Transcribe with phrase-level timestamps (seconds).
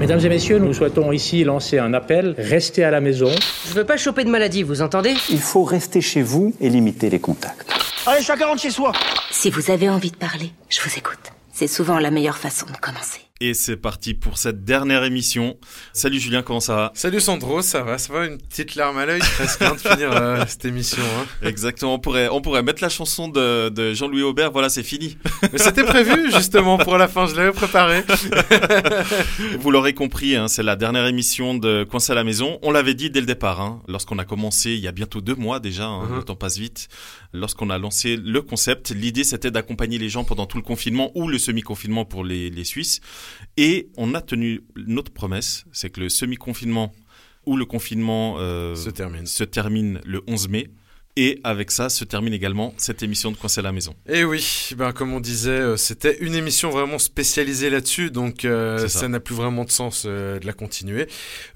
[0.00, 2.34] Mesdames et messieurs, nous souhaitons ici lancer un appel.
[2.38, 3.30] Restez à la maison.
[3.68, 5.14] Je veux pas choper de maladie, vous entendez?
[5.30, 7.70] Il faut rester chez vous et limiter les contacts.
[8.06, 8.92] Allez, chacun rentre chez soi.
[9.30, 11.32] Si vous avez envie de parler, je vous écoute.
[11.52, 13.25] C'est souvent la meilleure façon de commencer.
[13.42, 15.58] Et c'est parti pour cette dernière émission.
[15.92, 19.04] Salut Julien, comment ça va Salut Sandro, ça va, ça va, une petite larme à
[19.04, 21.02] l'œil presque hein, de finir euh, cette émission.
[21.02, 21.26] Hein.
[21.46, 25.18] Exactement, on pourrait, on pourrait mettre la chanson de, de Jean-Louis Aubert, voilà c'est fini.
[25.52, 28.04] Mais c'était prévu justement pour la fin, je l'avais préparé.
[29.60, 32.58] Vous l'aurez compris, hein, c'est la dernière émission de Coincé à la maison.
[32.62, 35.34] On l'avait dit dès le départ, hein, lorsqu'on a commencé il y a bientôt deux
[35.34, 36.16] mois déjà, hein, Mhm.
[36.16, 36.88] le temps passe vite.
[37.34, 41.28] Lorsqu'on a lancé le concept, l'idée c'était d'accompagner les gens pendant tout le confinement ou
[41.28, 43.00] le semi-confinement pour les, les Suisses.
[43.56, 46.92] Et on a tenu notre promesse, c'est que le semi-confinement
[47.46, 49.26] ou le confinement euh, Se termine.
[49.26, 50.70] se termine le 11 mai.
[51.18, 53.94] Et avec ça se termine également cette émission de Coincé à la maison.
[54.06, 58.86] Et oui, ben comme on disait, euh, c'était une émission vraiment spécialisée là-dessus, donc euh,
[58.86, 59.08] ça.
[59.08, 61.06] n'a plus vraiment de sens euh, de la continuer.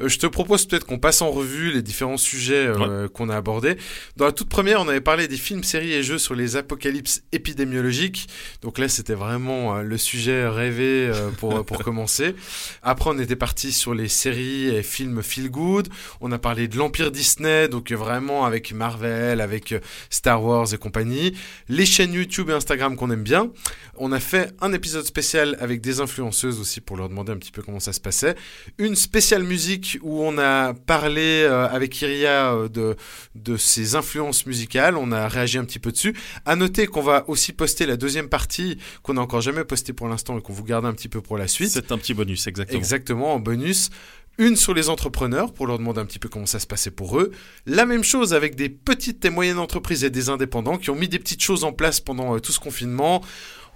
[0.00, 2.72] Euh, je te propose peut-être qu'on passe en revue les différents sujets
[3.12, 3.76] qu'on a abordés.
[4.16, 7.22] Dans la toute première, on avait parlé des films, séries et jeux sur les apocalypses
[7.32, 8.28] épidémiologiques.
[8.62, 12.34] Donc là, c'était vraiment le sujet rêvé pour pour commencer.
[12.82, 15.88] Après, on était parti sur les séries et films feel good.
[16.22, 20.78] On a parlé de l'empire Disney, donc vraiment avec Marvel, avec euh, Star Wars et
[20.78, 21.34] compagnie.
[21.68, 23.50] Les chaînes YouTube et Instagram qu'on aime bien.
[23.96, 27.52] On a fait un épisode spécial avec des influenceuses aussi pour leur demander un petit
[27.52, 28.34] peu comment ça se passait.
[28.78, 32.96] Une spéciale musique où on a parlé euh, avec Iria euh, de,
[33.34, 34.96] de ses influences musicales.
[34.96, 36.14] On a réagi un petit peu dessus.
[36.44, 40.08] À noter qu'on va aussi poster la deuxième partie qu'on n'a encore jamais postée pour
[40.08, 41.70] l'instant et qu'on vous garde un petit peu pour la suite.
[41.70, 42.78] C'est un petit bonus, exactement.
[42.78, 43.90] Exactement, en bonus.
[44.38, 47.18] Une sur les entrepreneurs pour leur demander un petit peu comment ça se passait pour
[47.18, 47.30] eux.
[47.66, 51.08] La même chose avec des petites et moyennes entreprises et des indépendants qui ont mis
[51.08, 53.22] des petites choses en place pendant euh, tout ce confinement.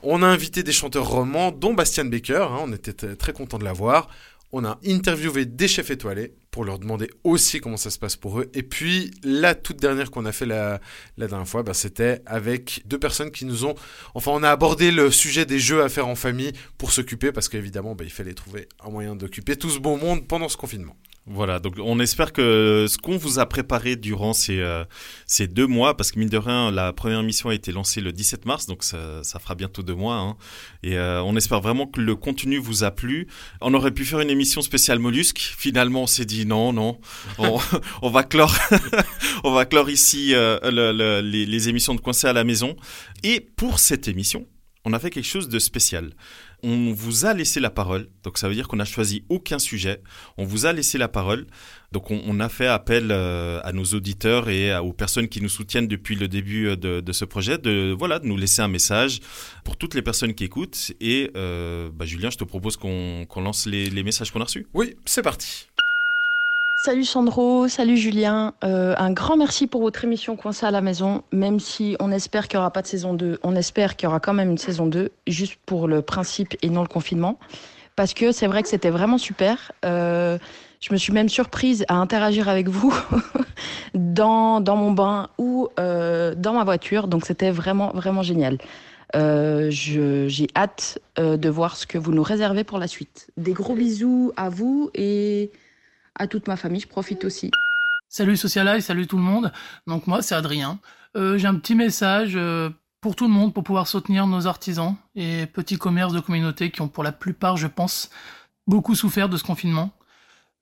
[0.02, 2.48] On a invité des chanteurs romans, dont Bastian Baker.
[2.50, 4.08] hein, on était très content de l'avoir.
[4.56, 8.38] On a interviewé des chefs étoilés pour leur demander aussi comment ça se passe pour
[8.38, 8.48] eux.
[8.54, 10.78] Et puis, la toute dernière qu'on a fait la,
[11.18, 13.74] dernière fois, bah, c'était avec deux personnes qui nous ont...
[14.14, 17.48] Enfin, on a abordé le sujet des jeux à faire en famille pour s'occuper, parce
[17.48, 20.94] qu'évidemment, bah, il fallait trouver un moyen d'occuper tout ce beau monde pendant ce confinement.
[21.26, 24.84] Voilà, donc on espère que ce qu'on vous a préparé durant ces, euh,
[25.26, 28.12] ces deux mois, parce que mine de rien, la première émission a été lancée le
[28.12, 30.36] 17 mars, donc ça, fera bientôt deux mois, hein.
[30.82, 33.26] et euh, on espère vraiment que le contenu vous a plu.
[33.62, 37.00] On aurait pu faire une émission spéciale mollusque, finalement on s'est dit non, non,
[37.38, 38.54] on, va clore,
[39.44, 42.76] on va clore ici euh, le- le- les, les émissions de Coincé à la maison.
[43.22, 44.46] Et pour cette émission,
[44.84, 46.12] on a fait quelque chose de spécial.
[46.66, 50.00] On vous a laissé la parole, donc ça veut dire qu'on n'a choisi aucun sujet.
[50.38, 51.46] On vous a laissé la parole,
[51.92, 55.88] donc on, a fait appel euh, à nos auditeurs et aux personnes qui nous soutiennent
[55.88, 59.20] depuis le début euh, de, ce projet, de voilà, de nous laisser un message
[59.62, 60.92] pour toutes les personnes qui écoutent.
[61.02, 64.44] Et euh, bah, Julien, je te propose qu'on qu'on lance les, les messages qu'on a
[64.44, 64.66] reçus.
[64.72, 65.68] Oui, c'est parti.
[66.84, 68.52] Salut Sandro, salut Julien.
[68.62, 71.22] Euh, un grand merci pour votre émission Coincé à la maison.
[71.32, 74.08] Même si on espère qu'il n'y aura pas de saison 2, on espère qu'il y
[74.08, 77.38] aura quand même une saison 2, juste pour le principe et non le confinement.
[77.96, 79.72] Parce que c'est vrai que c'était vraiment super.
[79.86, 80.36] Euh,
[80.82, 82.94] je me suis même surprise à interagir avec vous
[83.94, 87.08] dans, dans mon bain ou euh, dans ma voiture.
[87.08, 88.58] Donc c'était vraiment, vraiment génial.
[89.14, 93.28] J'ai hâte de voir ce que vous nous réservez pour la suite.
[93.38, 95.50] Des gros bisous à vous et
[96.14, 96.80] à toute ma famille.
[96.80, 97.50] Je profite aussi.
[98.08, 99.52] Salut Socialize, salut tout le monde.
[99.86, 100.78] Donc moi c'est Adrien.
[101.16, 102.70] Euh, J'ai un petit message euh,
[103.00, 106.80] pour tout le monde pour pouvoir soutenir nos artisans et petits commerces de communauté qui
[106.80, 108.10] ont pour la plupart, je pense,
[108.66, 109.90] beaucoup souffert de ce confinement.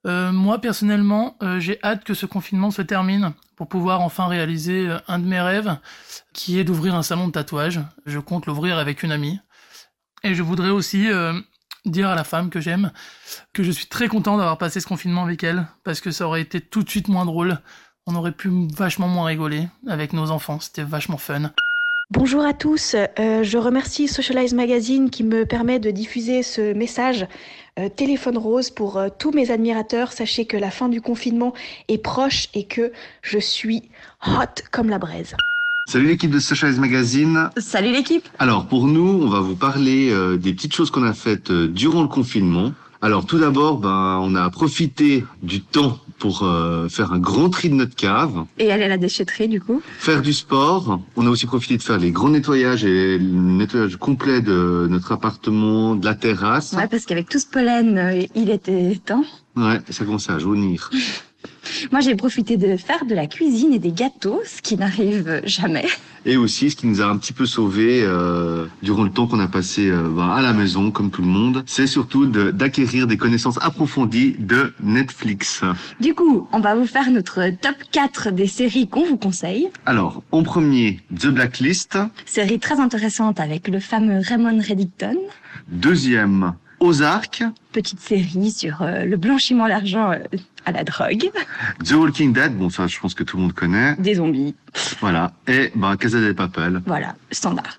[0.06, 4.88] Euh, moi personnellement, euh, j'ai hâte que ce confinement se termine pour pouvoir enfin réaliser
[4.88, 5.78] euh, un de mes rêves,
[6.32, 7.80] qui est d'ouvrir un salon de tatouage.
[8.06, 9.38] Je compte l'ouvrir avec une amie.
[10.24, 11.38] Et je voudrais aussi euh,
[11.84, 12.92] dire à la femme que j'aime
[13.52, 16.42] que je suis très content d'avoir passé ce confinement avec elle, parce que ça aurait
[16.42, 17.58] été tout de suite moins drôle.
[18.06, 21.52] On aurait pu vachement moins rigoler avec nos enfants, c'était vachement fun.
[22.10, 27.26] Bonjour à tous, Euh, je remercie Socialize Magazine qui me permet de diffuser ce message
[27.78, 30.12] euh, téléphone rose pour euh, tous mes admirateurs.
[30.12, 31.54] Sachez que la fin du confinement
[31.88, 32.92] est proche et que
[33.22, 33.88] je suis
[34.26, 35.34] hot comme la braise.
[35.86, 37.50] Salut l'équipe de Socialize Magazine.
[37.58, 41.12] Salut l'équipe Alors pour nous, on va vous parler euh, des petites choses qu'on a
[41.12, 42.72] faites euh, durant le confinement.
[43.02, 47.68] Alors tout d'abord, ben, on a profité du temps pour euh, faire un grand tri
[47.68, 51.00] de notre cave, Et aller à la déchetterie du coup faire du sport.
[51.16, 55.10] On a aussi profité de faire les grands nettoyages et le nettoyage complet de notre
[55.10, 56.74] appartement, de la terrasse.
[56.74, 59.24] Ouais, parce qu'avec tout ce pollen, euh, il était temps.
[59.56, 60.90] Ouais, ça commençait à jaunir.
[61.90, 65.86] Moi, j'ai profité de faire de la cuisine et des gâteaux, ce qui n'arrive jamais.
[66.24, 69.40] Et aussi, ce qui nous a un petit peu sauvés euh, durant le temps qu'on
[69.40, 73.16] a passé euh, ben, à la maison, comme tout le monde, c'est surtout d'acquérir des
[73.16, 75.62] connaissances approfondies de Netflix.
[76.00, 79.68] Du coup, on va vous faire notre top 4 des séries qu'on vous conseille.
[79.84, 81.98] Alors, en premier, The Blacklist.
[82.24, 85.16] Série très intéressante avec le fameux Raymond Reddington.
[85.68, 87.44] Deuxième, Ozark.
[87.70, 90.18] Petite série sur euh, le blanchiment d'argent euh,
[90.64, 91.30] à la drogue.
[91.84, 93.94] The Walking Dead, bon ça je pense que tout le monde connaît.
[94.00, 94.56] Des zombies.
[95.00, 95.32] Voilà.
[95.46, 96.82] Et bah, Casa del Papel.
[96.84, 97.78] Voilà, standard.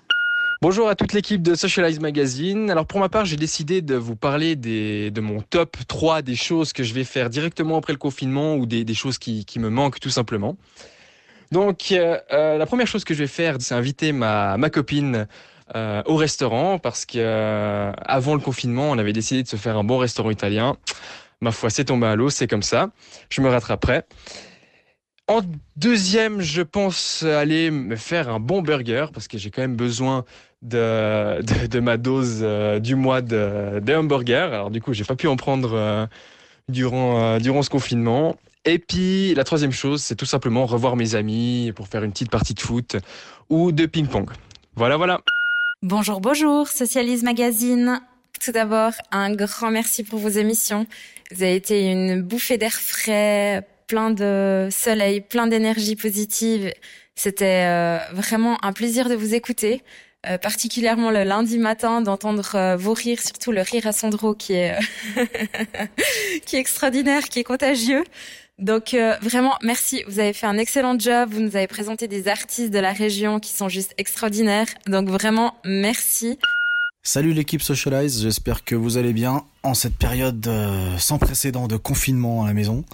[0.62, 2.70] Bonjour à toute l'équipe de Socialize Magazine.
[2.70, 6.34] Alors pour ma part, j'ai décidé de vous parler des, de mon top 3 des
[6.34, 9.58] choses que je vais faire directement après le confinement ou des, des choses qui, qui,
[9.58, 10.56] me manquent tout simplement.
[11.52, 15.26] Donc euh, euh, la première chose que je vais faire, c'est inviter ma, ma copine
[15.74, 19.78] euh, au restaurant parce que euh, avant le confinement, on avait décidé de se faire
[19.78, 20.76] un bon restaurant italien.
[21.40, 22.90] Ma foi, c'est tombé à l'eau, c'est comme ça.
[23.30, 24.02] Je me rattraperai.
[25.26, 25.40] En
[25.76, 30.26] deuxième, je pense aller me faire un bon burger parce que j'ai quand même besoin
[30.60, 34.52] de, de, ma dose euh, du mois de, de, hamburger.
[34.52, 36.08] Alors du coup, j'ai pas pu en prendre
[36.68, 38.36] durant, durant ce confinement.
[38.66, 42.30] Et puis la troisième chose, c'est tout simplement revoir mes amis pour faire une petite
[42.30, 42.96] partie de foot
[43.48, 44.28] ou de ping-pong.
[44.76, 45.20] Voilà, voilà.
[45.86, 48.00] Bonjour, bonjour, Socialise Magazine.
[48.42, 50.86] Tout d'abord, un grand merci pour vos émissions.
[51.30, 56.72] Vous avez été une bouffée d'air frais, plein de soleil, plein d'énergie positive.
[57.16, 59.82] C'était euh, vraiment un plaisir de vous écouter,
[60.26, 64.54] euh, particulièrement le lundi matin, d'entendre euh, vos rires, surtout le rire à Sandro qui
[64.54, 64.78] est
[66.46, 68.04] qui est extraordinaire, qui est contagieux.
[68.58, 70.04] Donc euh, vraiment, merci.
[70.06, 71.30] Vous avez fait un excellent job.
[71.32, 74.68] Vous nous avez présenté des artistes de la région qui sont juste extraordinaires.
[74.86, 76.38] Donc vraiment, merci.
[77.02, 81.76] Salut l'équipe Socialize, j'espère que vous allez bien en cette période euh, sans précédent de
[81.76, 82.84] confinement à la maison.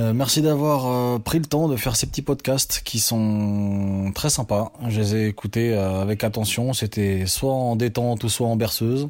[0.00, 4.72] Euh, merci d'avoir pris le temps de faire ces petits podcasts qui sont très sympas.
[4.88, 9.08] Je les ai écoutés avec attention, c'était soit en détente ou soit en berceuse.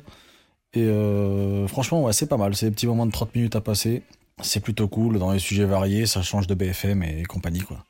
[0.75, 0.87] Et
[1.69, 4.03] franchement, ouais, c'est pas mal, c'est des petits moments de 30 minutes à passer.
[4.42, 7.84] C'est plutôt cool, dans les sujets variés, ça change de BFM et compagnie quoi.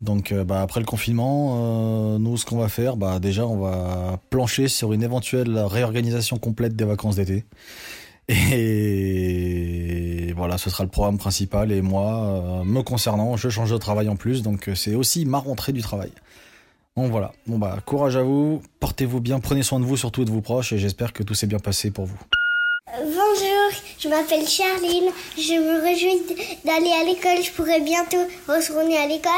[0.00, 4.68] Donc bah, après le confinement, nous ce qu'on va faire, bah déjà on va plancher
[4.68, 7.44] sur une éventuelle réorganisation complète des vacances d'été.
[8.28, 11.70] Et voilà, ce sera le programme principal.
[11.70, 15.38] Et moi, euh, me concernant, je change de travail en plus, donc c'est aussi ma
[15.38, 16.10] rentrée du travail.
[16.96, 20.30] Bon voilà, bon bah courage à vous, portez-vous bien, prenez soin de vous, surtout de
[20.30, 22.18] vos proches, et j'espère que tout s'est bien passé pour vous.
[22.98, 23.55] Bonjour,
[23.98, 26.22] je m'appelle Charline, je me réjouis
[26.64, 29.32] d'aller à l'école, je pourrai bientôt retourner à l'école.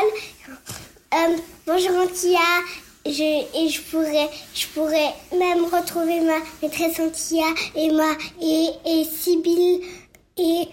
[1.15, 2.39] Euh, bonjour Antia,
[3.07, 3.23] je,
[3.57, 8.13] et je pourrais, je pourrais même retrouver ma maîtresse Antia et ma
[8.43, 9.81] et, et Sibylle
[10.37, 10.69] et,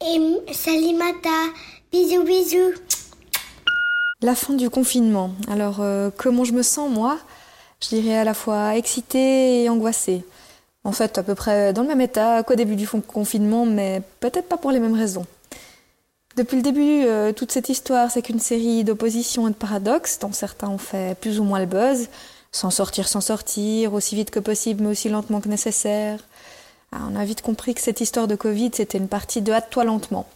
[0.00, 1.28] et Salimata.
[1.92, 2.74] Bisous, bisous.
[4.22, 5.32] La fin du confinement.
[5.48, 7.18] Alors, euh, comment je me sens, moi?
[7.82, 10.22] Je dirais à la fois excitée et angoissée.
[10.84, 14.48] En fait, à peu près dans le même état qu'au début du confinement, mais peut-être
[14.48, 15.26] pas pour les mêmes raisons.
[16.36, 20.32] Depuis le début, euh, toute cette histoire, c'est qu'une série d'oppositions et de paradoxes, dont
[20.32, 22.08] certains ont fait plus ou moins le buzz,
[22.52, 26.20] sans sortir sans sortir, aussi vite que possible, mais aussi lentement que nécessaire.
[26.92, 29.84] Ah, on a vite compris que cette histoire de Covid, c'était une partie de hâte-toi
[29.84, 30.26] lentement.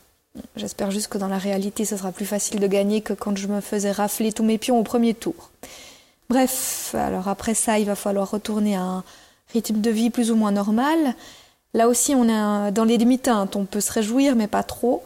[0.57, 3.47] J'espère juste que dans la réalité, ce sera plus facile de gagner que quand je
[3.47, 5.51] me faisais rafler tous mes pions au premier tour.
[6.29, 9.05] Bref, alors après ça, il va falloir retourner à un
[9.53, 11.15] rythme de vie plus ou moins normal.
[11.73, 13.57] Là aussi, on est dans les demi-teintes.
[13.57, 15.03] On peut se réjouir, mais pas trop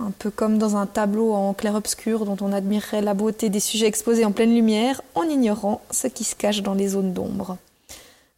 [0.00, 3.86] un peu comme dans un tableau en clair-obscur dont on admirerait la beauté des sujets
[3.86, 7.56] exposés en pleine lumière en ignorant ce qui se cache dans les zones d'ombre.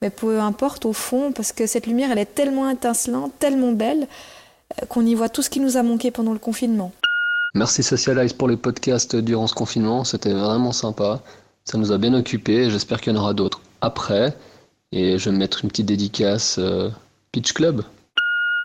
[0.01, 4.09] Mais peu importe au fond, parce que cette lumière, elle est tellement étincelante, tellement belle,
[4.81, 6.93] euh, qu'on y voit tout ce qui nous a manqué pendant le confinement.
[7.55, 11.21] Merci Socialize pour les podcasts durant ce confinement, c'était vraiment sympa.
[11.65, 14.35] Ça nous a bien occupés, j'espère qu'il y en aura d'autres après.
[14.93, 16.89] Et je vais mettre une petite dédicace euh,
[17.31, 17.83] Pitch Club.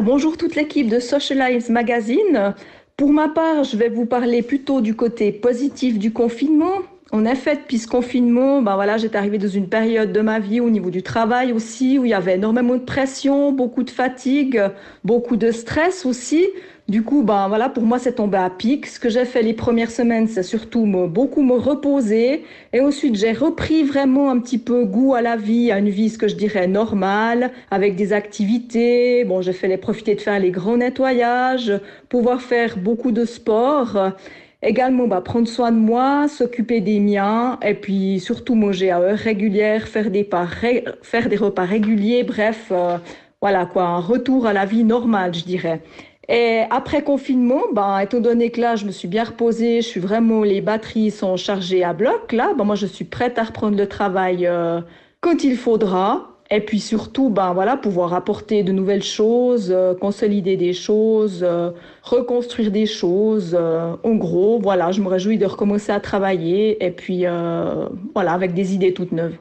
[0.02, 2.56] Bonjour toute l'équipe de Socialize Magazine.
[2.98, 6.80] Pour ma part, je vais vous parler plutôt du côté positif du confinement.
[7.12, 10.60] En effet, depuis ce confinement, ben voilà, j'étais arrivée dans une période de ma vie
[10.60, 14.60] au niveau du travail aussi, où il y avait énormément de pression, beaucoup de fatigue,
[15.04, 16.48] beaucoup de stress aussi.
[16.88, 18.86] Du coup, ben voilà, pour moi, c'est tombé à pic.
[18.86, 22.44] Ce que j'ai fait les premières semaines, c'est surtout me, beaucoup me reposer.
[22.74, 26.10] Et ensuite, j'ai repris vraiment un petit peu goût à la vie, à une vie,
[26.10, 29.24] ce que je dirais, normale, avec des activités.
[29.26, 31.74] Bon, j'ai fait les profiter de faire les grands nettoyages,
[32.08, 34.12] pouvoir faire beaucoup de sport.
[34.62, 39.18] Également, bah, prendre soin de moi, s'occuper des miens, et puis surtout manger à heure
[39.18, 40.28] régulière, faire des,
[41.02, 42.98] faire des repas réguliers, bref, euh,
[43.42, 45.82] voilà quoi, un retour à la vie normale, je dirais.
[46.28, 50.00] Et après confinement, ben, étant donné que là, je me suis bien reposée, je suis
[50.00, 53.78] vraiment, les batteries sont chargées à bloc, là, ben, moi, je suis prête à reprendre
[53.78, 54.82] le travail euh,
[55.22, 56.32] quand il faudra.
[56.52, 61.72] Et puis surtout, ben voilà, pouvoir apporter de nouvelles choses, euh, consolider des choses, euh,
[62.04, 63.56] reconstruire des choses.
[63.56, 67.26] en gros, voilà, je me réjouis de recommencer à travailler et puis
[68.14, 69.38] voilà, avec des idées toutes neuves.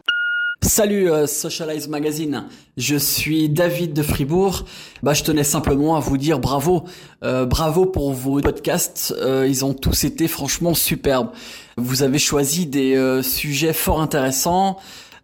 [0.64, 2.46] Salut euh, Socialize Magazine,
[2.78, 4.64] je suis David de Fribourg.
[5.02, 6.84] Bah, je tenais simplement à vous dire bravo,
[7.22, 9.14] euh, bravo pour vos podcasts.
[9.20, 11.28] Euh, ils ont tous été franchement superbes.
[11.76, 14.78] Vous avez choisi des sujets fort intéressants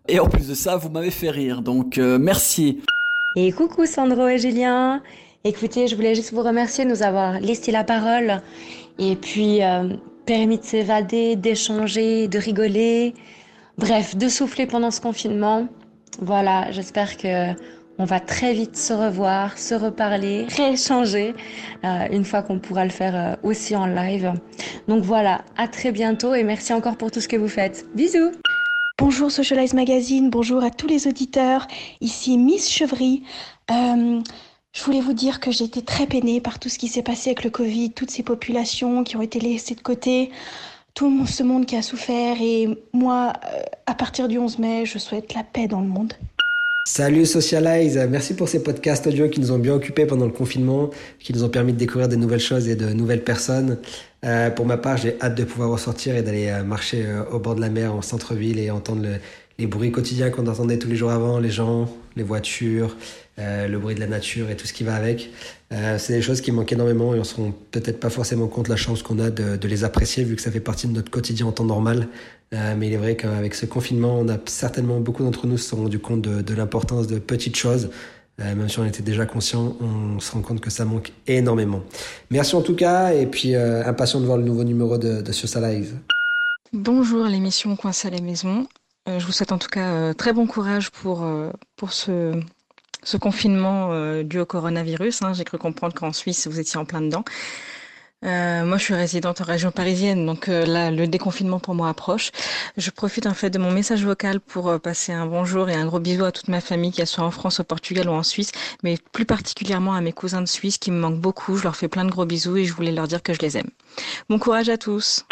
[0.09, 1.63] et en plus de ça, vous m'avez fait rire.
[1.63, 2.83] Donc merci.
[3.35, 5.01] Et coucou Sandro et Julien.
[5.45, 8.43] Écoutez, je voulais juste vous remercier de nous avoir laissé la parole
[8.99, 9.61] et puis
[10.27, 13.15] permis de s'évader, d'échanger, de rigoler.
[13.81, 15.67] Bref, de souffler pendant ce confinement.
[16.21, 17.55] Voilà, j'espère que
[17.97, 21.35] on va très vite se revoir, se reparler, rééchanger
[21.85, 24.35] euh, une fois qu'on pourra le faire euh, aussi en live.
[24.87, 27.87] Donc voilà, à très bientôt et merci encore pour tout ce que vous faites.
[27.95, 28.33] Bisous
[28.99, 31.67] Bonjour Socialize Magazine, bonjour à tous les auditeurs.
[32.03, 33.23] Ici Miss Chevry.
[33.71, 34.21] Euh,
[34.73, 37.31] je voulais vous dire que j'ai été très peinée par tout ce qui s'est passé
[37.31, 40.31] avec le Covid, toutes ces populations qui ont été laissées de côté
[40.95, 44.99] tout ce monde qui a souffert et moi, euh, à partir du 11 mai, je
[44.99, 46.13] souhaite la paix dans le monde.
[46.87, 50.91] Salut Socialize, merci pour ces podcasts audio qui nous ont bien occupés pendant le confinement,
[51.19, 53.79] qui nous ont permis de découvrir de nouvelles choses et de nouvelles personnes.
[54.25, 57.55] Euh, pour ma part, j'ai hâte de pouvoir ressortir et d'aller euh, marcher au bord
[57.55, 59.07] de la mer en centre-ville et entendre
[59.59, 62.97] les bruits quotidiens qu'on entendait tous les jours avant, les gens, les voitures,
[63.37, 65.31] le bruit de la nature et tout ce qui va avec.
[65.73, 68.67] Euh, c'est des choses qui manquent énormément et on se rend peut-être pas forcément compte
[68.67, 71.47] la chance qu'on a de, les apprécier vu que ça fait partie de notre quotidien
[71.47, 72.09] en temps normal.
[72.53, 75.69] Euh, mais il est vrai qu'avec ce confinement, on a certainement beaucoup d'entre nous se
[75.69, 77.91] sont rendu compte de, l'importance de petites choses.
[78.41, 81.83] Euh, même si on était déjà conscient, on se rend compte que ça manque énormément.
[82.31, 85.95] Merci en tout cas et puis impatient de voir le nouveau numéro de, de Live.
[86.73, 88.67] Bonjour l'émission Coince à la maison.
[89.07, 91.27] Je vous souhaite en tout cas très bon courage pour,
[91.77, 92.33] pour ce
[93.03, 95.23] ce confinement euh, dû au coronavirus.
[95.23, 97.25] Hein, J'ai cru comprendre qu'en Suisse, vous étiez en plein dedans.
[98.23, 101.89] Euh, moi, je suis résidente en région parisienne, donc euh, là, le déconfinement pour moi
[101.89, 102.33] approche.
[102.77, 106.01] Je profite en fait de mon message vocal pour passer un bonjour et un gros
[106.01, 108.53] bisou à toute ma famille, qu'elle soit en France, au Portugal ou en Suisse,
[108.83, 111.57] mais plus particulièrement à mes cousins de Suisse qui me manquent beaucoup.
[111.57, 113.57] Je leur fais plein de gros bisous et je voulais leur dire que je les
[113.57, 113.71] aime.
[114.29, 115.25] Bon courage à tous.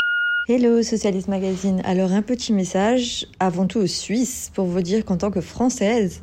[0.49, 1.83] Hello Socialist Magazine.
[1.85, 6.23] Alors un petit message avant tout aux Suisses pour vous dire qu'en tant que Française,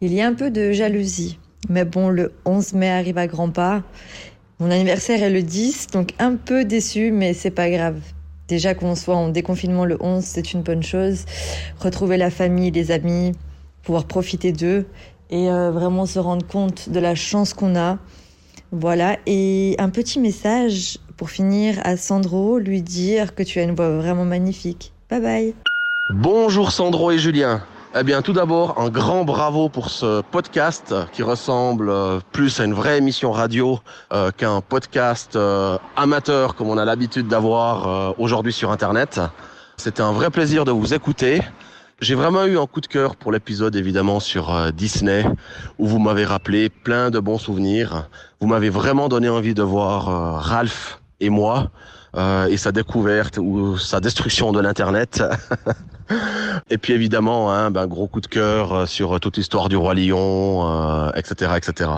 [0.00, 1.38] il y a un peu de jalousie.
[1.68, 3.82] Mais bon, le 11 mai arrive à grands pas.
[4.58, 8.00] Mon anniversaire est le 10, donc un peu déçu, mais c'est pas grave.
[8.48, 11.24] Déjà qu'on soit en déconfinement le 11, c'est une bonne chose.
[11.78, 13.32] Retrouver la famille, les amis,
[13.82, 14.86] pouvoir profiter d'eux
[15.30, 17.98] et euh, vraiment se rendre compte de la chance qu'on a.
[18.72, 23.74] Voilà, et un petit message pour finir à Sandro, lui dire que tu as une
[23.74, 24.92] voix vraiment magnifique.
[25.10, 25.54] Bye bye.
[26.14, 27.62] Bonjour Sandro et Julien.
[27.92, 32.64] Eh bien, tout d'abord, un grand bravo pour ce podcast qui ressemble euh, plus à
[32.64, 33.80] une vraie émission radio
[34.12, 39.20] euh, qu'un podcast euh, amateur comme on a l'habitude d'avoir aujourd'hui sur Internet.
[39.76, 41.42] C'était un vrai plaisir de vous écouter.
[42.00, 45.24] J'ai vraiment eu un coup de cœur pour l'épisode évidemment sur Disney
[45.80, 48.08] où vous m'avez rappelé plein de bons souvenirs.
[48.40, 51.72] Vous m'avez vraiment donné envie de voir Ralph et moi
[52.16, 55.22] et sa découverte ou sa destruction de l'Internet.
[56.70, 59.68] Et puis évidemment, un hein, ben, gros coup de cœur euh, sur euh, toute l'histoire
[59.68, 61.90] du roi lion, etc., euh, etc.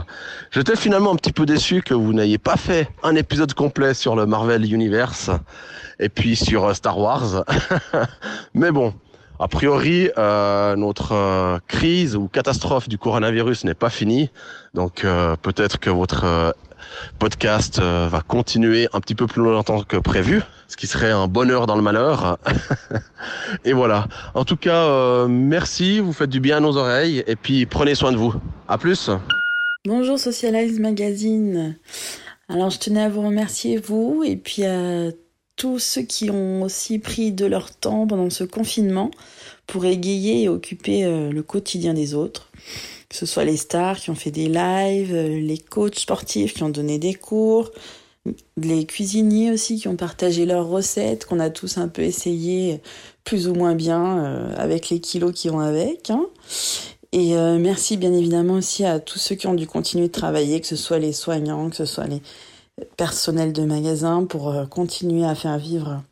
[0.50, 4.16] J'étais finalement un petit peu déçu que vous n'ayez pas fait un épisode complet sur
[4.16, 5.30] le Marvel Universe
[5.98, 7.44] et puis sur Star Wars.
[8.54, 8.92] Mais bon,
[9.38, 14.30] a priori, notre crise ou catastrophe du coronavirus n'est pas finie.
[14.74, 15.06] Donc
[15.42, 16.54] peut-être que votre
[17.18, 21.66] podcast va continuer un petit peu plus longtemps que prévu ce qui serait un bonheur
[21.66, 22.38] dans le malheur.
[23.64, 24.08] et voilà.
[24.34, 27.94] En tout cas, euh, merci, vous faites du bien à nos oreilles et puis prenez
[27.94, 28.34] soin de vous.
[28.68, 29.10] À plus.
[29.84, 31.76] Bonjour Socialize Magazine.
[32.48, 35.10] Alors je tenais à vous remercier vous et puis à
[35.56, 39.10] tous ceux qui ont aussi pris de leur temps pendant ce confinement
[39.66, 42.50] pour égayer et occuper euh, le quotidien des autres.
[43.12, 46.62] Que ce soit les stars qui ont fait des lives, euh, les coachs sportifs qui
[46.62, 47.70] ont donné des cours,
[48.56, 52.80] les cuisiniers aussi qui ont partagé leurs recettes, qu'on a tous un peu essayé
[53.22, 56.08] plus ou moins bien euh, avec les kilos qui vont avec.
[56.08, 56.24] Hein.
[57.12, 60.62] Et euh, merci bien évidemment aussi à tous ceux qui ont dû continuer de travailler,
[60.62, 62.22] que ce soit les soignants, que ce soit les
[62.96, 66.02] personnels de magasins, pour continuer à faire vivre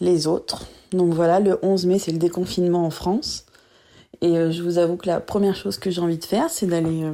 [0.00, 0.64] les autres.
[0.92, 3.45] Donc voilà, le 11 mai, c'est le déconfinement en France.
[4.22, 7.04] Et je vous avoue que la première chose que j'ai envie de faire, c'est d'aller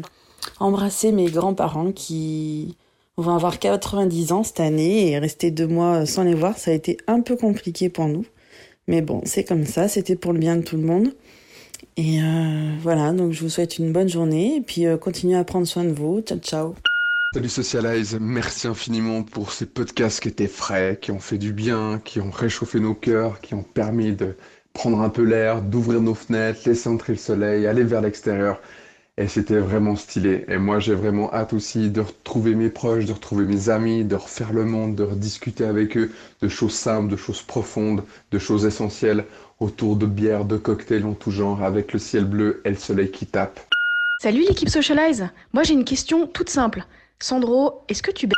[0.61, 2.77] embrasser mes grands-parents qui
[3.17, 6.75] vont avoir 90 ans cette année et rester deux mois sans les voir, ça a
[6.75, 8.25] été un peu compliqué pour nous.
[8.89, 11.13] Mais bon, c'est comme ça, c'était pour le bien de tout le monde.
[11.97, 15.45] Et euh, voilà, donc je vous souhaite une bonne journée et puis euh, continuez à
[15.45, 16.21] prendre soin de vous.
[16.23, 16.75] Ciao, ciao.
[17.35, 22.01] Salut Socialize, merci infiniment pour ces podcasts qui étaient frais, qui ont fait du bien,
[22.05, 24.37] qui ont réchauffé nos cœurs, qui ont permis de
[24.73, 28.61] prendre un peu l'air, d'ouvrir nos fenêtres, laisser entrer le soleil, aller vers l'extérieur.
[29.19, 30.47] Et c'était vraiment stylé.
[30.49, 34.17] Et moi, j'ai vraiment hâte aussi de retrouver mes proches, de retrouver mes amis, de
[34.17, 36.11] refaire le monde, de rediscuter avec eux
[36.41, 39.27] de choses simples, de choses profondes, de choses essentielles,
[39.61, 43.11] autour de bières, de cocktails en tout genre, avec le ciel bleu et le soleil
[43.11, 43.61] qui tape.
[44.23, 45.29] Salut l'équipe Socialize.
[45.53, 46.85] Moi, j'ai une question toute simple.
[47.21, 48.29] Sandro, est-ce que tu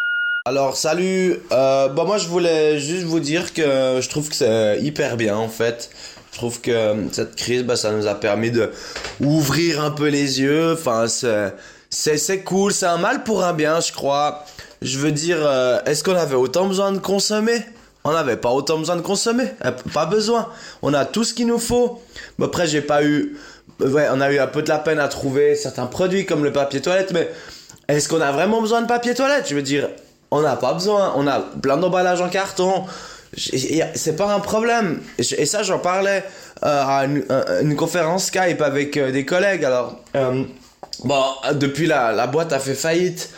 [0.46, 4.78] alors salut, euh, bah moi je voulais juste vous dire que je trouve que c'est
[4.82, 5.88] hyper bien en fait.
[6.34, 8.72] Je trouve que euh, cette crise, bah, ça nous a permis de
[9.20, 10.72] ouvrir un peu les yeux.
[10.72, 14.44] Enfin, c'est cool, c'est un mal pour un bien, je crois.
[14.82, 17.64] Je veux dire, euh, est-ce qu'on avait autant besoin de consommer?
[18.02, 19.44] On n'avait pas autant besoin de consommer,
[19.92, 20.48] pas besoin.
[20.82, 22.02] On a tout ce qu'il nous faut.
[22.38, 23.38] Mais après, j'ai pas eu,
[23.78, 26.52] ouais, on a eu un peu de la peine à trouver certains produits comme le
[26.52, 27.30] papier toilette, mais
[27.86, 29.46] est-ce qu'on a vraiment besoin de papier toilette?
[29.48, 29.88] Je veux dire,
[30.32, 31.12] on n'a pas besoin.
[31.16, 32.86] On a plein d'emballages en carton.
[33.36, 35.00] C'est pas un problème.
[35.18, 36.24] Et ça, j'en parlais
[36.64, 37.04] euh, à
[37.60, 39.64] une, conférence Skype avec euh, des collègues.
[39.64, 40.44] Alors, euh,
[41.04, 41.22] bon,
[41.54, 43.30] depuis la, la boîte a fait faillite.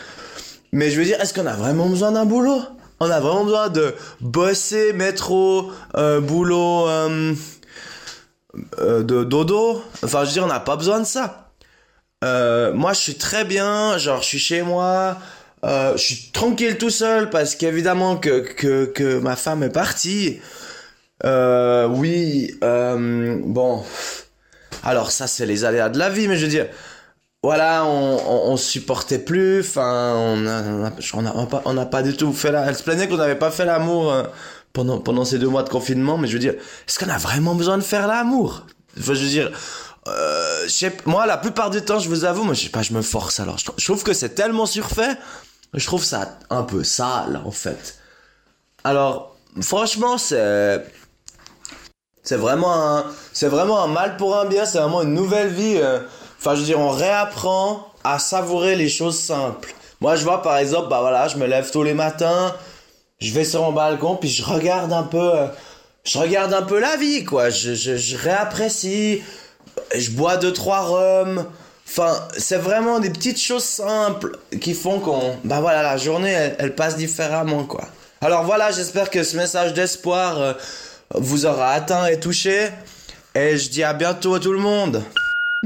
[0.73, 2.61] Mais je veux dire, est-ce qu'on a vraiment besoin d'un boulot?
[3.01, 5.71] On a vraiment besoin de bosser, métro,
[6.23, 6.89] boulot,
[8.79, 9.83] de dodo?
[10.03, 11.51] Enfin, je veux dire, on n'a pas besoin de ça.
[12.23, 15.19] Moi, je suis très bien, genre, je suis chez moi,
[15.67, 18.41] je suis tranquille tout seul parce qu'évidemment que,
[18.85, 20.41] que, ma femme est partie.
[21.25, 23.83] Euh, oui, euh, bon.
[24.83, 26.69] Alors, ça, c'est les aléas de la vie, mais je veux dire,
[27.43, 32.67] voilà, on, on, supportait plus, enfin, on a, a, pas du tout fait la.
[32.67, 34.25] Elle se plaignait qu'on n'avait pas fait l'amour euh,
[34.73, 37.55] pendant, pendant ces deux mois de confinement, mais je veux dire, est-ce qu'on a vraiment
[37.55, 38.67] besoin de faire l'amour?
[38.97, 39.51] Je veux dire,
[40.09, 40.67] euh,
[41.05, 43.41] moi, la plupart du temps, je vous avoue, moi, je sais pas, je me force
[43.41, 43.59] alors.
[43.59, 45.17] Je, trouve que c'est tellement surfait,
[45.77, 47.99] je trouve ça un peu sale, en fait.
[48.85, 50.85] Alors, franchement, c'est.
[52.23, 55.77] C'est vraiment un, c'est vraiment un mal pour un bien, c'est vraiment une nouvelle vie.
[55.77, 56.01] Euh.
[56.41, 59.73] Enfin, je veux dire, on réapprend à savourer les choses simples.
[60.01, 62.53] Moi, je vois par exemple, bah voilà, je me lève tous les matins,
[63.21, 65.47] je vais sur mon balcon, puis je regarde un peu, euh,
[66.03, 67.49] je regarde un peu la vie, quoi.
[67.49, 69.23] Je, je, je réapprécie
[69.95, 71.45] je bois deux trois rhums.
[71.89, 76.75] Enfin, c'est vraiment des petites choses simples qui font qu'on, bah voilà, la journée elle,
[76.75, 77.85] passe différemment quoi.
[78.21, 80.53] Alors voilà, j'espère que ce message d'espoir euh,
[81.15, 82.69] vous aura atteint et touché.
[83.35, 85.03] Et je dis à bientôt à tout le monde.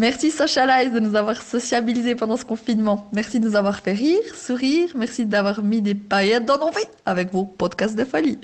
[0.00, 3.10] Merci Socialize de nous avoir sociabilisés pendant ce confinement.
[3.12, 4.88] Merci de nous avoir fait rire, sourire.
[4.94, 8.38] Merci d'avoir mis des paillettes dans nos vies avec vos podcasts de folie.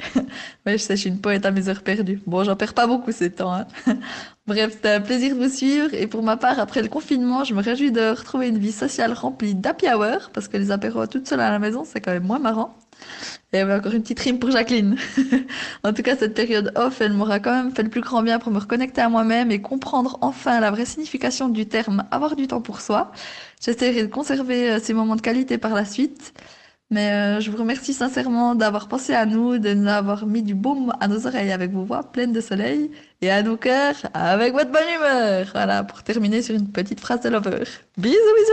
[0.67, 2.21] Mais je sais, je suis une poète à mes heures perdues.
[2.27, 3.55] Bon, j'en perds pas beaucoup ces temps.
[3.55, 3.67] Hein.
[4.47, 5.95] Bref, c'était un plaisir de vous suivre.
[5.95, 9.15] Et pour ma part, après le confinement, je me réjouis de retrouver une vie sociale
[9.15, 12.27] remplie d'happy hour parce que les apéros toutes seules à la maison, c'est quand même
[12.27, 12.77] moins marrant.
[13.53, 14.97] Et encore une petite rime pour Jacqueline.
[15.85, 18.39] en tout cas, cette période off, elle m'aura quand même fait le plus grand bien
[18.39, 22.49] pour me reconnecter à moi-même et comprendre enfin la vraie signification du terme avoir du
[22.49, 23.13] temps pour soi.
[23.65, 26.35] J'essaierai de conserver euh, ces moments de qualité par la suite.
[26.91, 30.55] Mais euh, je vous remercie sincèrement d'avoir pensé à nous, de nous avoir mis du
[30.55, 32.91] baume à nos oreilles avec vos voix pleines de soleil
[33.23, 35.49] et à nos cœurs avec votre bonne humeur.
[35.53, 37.65] Voilà, pour terminer sur une petite phrase de lover.
[37.97, 38.53] Bisous, bisous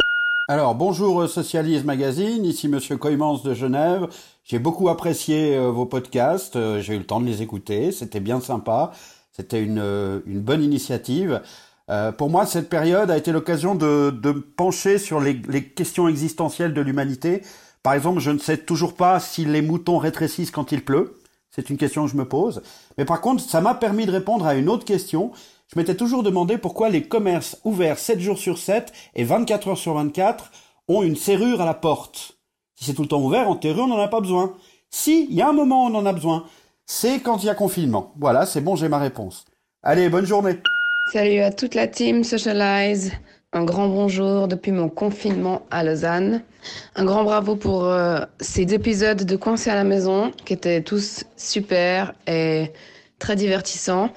[0.49, 4.08] alors, bonjour euh, Socialise Magazine, ici Monsieur Coymans de Genève.
[4.43, 8.19] J'ai beaucoup apprécié euh, vos podcasts, euh, j'ai eu le temps de les écouter, c'était
[8.19, 8.91] bien sympa,
[9.32, 11.41] c'était une, une bonne initiative.
[12.17, 16.08] pour moi, cette période a été l'occasion de, de me pencher sur les, les questions
[16.08, 17.41] existentielles de l'humanité.
[17.82, 21.19] Par exemple, je ne sais toujours pas si les moutons rétrécissent quand il pleut.
[21.49, 22.62] C'est une question que je me pose.
[22.97, 25.32] Mais par contre, ça m'a permis de répondre à une autre question
[25.73, 29.77] je m'étais toujours demandé pourquoi les commerces ouverts 7 jours sur 7 et 24 heures
[29.77, 30.51] sur 24
[30.88, 32.38] ont une serrure à la porte.
[32.84, 34.58] Si c'est tout le temps ouvert, en théorie, on n'en a pas besoin.
[34.89, 36.43] Si, il y a un moment où on en a besoin.
[36.86, 38.12] C'est quand il y a confinement.
[38.19, 39.46] Voilà, c'est bon, j'ai ma réponse.
[39.84, 40.58] Allez, bonne journée.
[41.13, 43.13] Salut à toute la team Socialize.
[43.54, 46.41] Un grand bonjour depuis mon confinement à Lausanne.
[46.98, 51.24] Un grand bravo pour euh, ces épisodes de Coincé à la maison qui étaient tous
[51.38, 52.69] super et
[53.17, 54.10] très divertissants.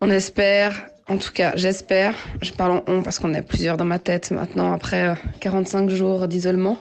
[0.00, 3.84] On espère, en tout cas, j'espère, je parle en on parce qu'on est plusieurs dans
[3.84, 6.78] ma tête maintenant après 45 euh, jours d'isolement,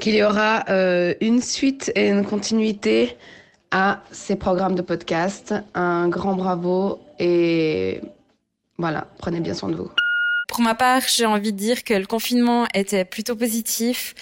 [0.00, 3.16] qu'il y aura euh, une suite et une continuité
[3.70, 5.54] à ces programmes de podcast.
[5.74, 8.00] Un grand bravo et
[8.78, 9.90] voilà, prenez bien soin de vous.
[10.48, 14.14] Pour ma part, j'ai envie de dire que le confinement était plutôt positif.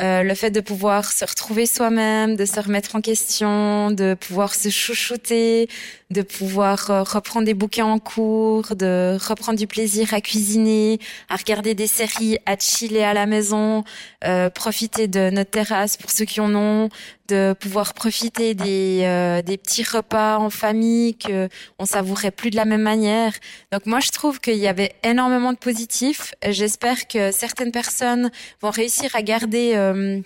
[0.00, 4.54] Euh, le fait de pouvoir se retrouver soi-même, de se remettre en question, de pouvoir
[4.54, 5.68] se chouchouter,
[6.10, 11.36] de pouvoir euh, reprendre des bouquins en cours, de reprendre du plaisir à cuisiner, à
[11.36, 13.82] regarder des séries, à chiller à la maison,
[14.24, 16.90] euh, profiter de notre terrasse pour ceux qui en ont,
[17.28, 22.56] de pouvoir profiter des, euh, des petits repas en famille que on savourait plus de
[22.56, 23.32] la même manière.
[23.72, 26.34] Donc moi je trouve qu'il y avait énormément de positifs.
[26.46, 30.20] J'espère que certaines personnes vont réussir à garder euh,